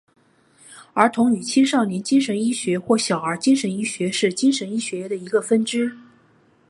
[0.95, 5.95] 儿童与青少年精神医学或小儿精神医学是精神医学的一个分支。